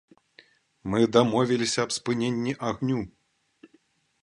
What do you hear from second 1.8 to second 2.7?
аб спыненні